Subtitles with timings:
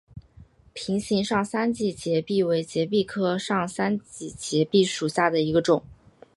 [0.73, 5.83] 瓶形上三脊节蜱为节蜱科上三脊节蜱属下的一个种。